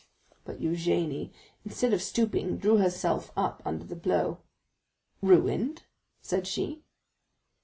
[0.45, 1.29] But Eugénie,
[1.63, 4.39] instead of stooping, drew herself up under the blow.
[5.21, 5.83] "Ruined?"
[6.23, 6.81] said she.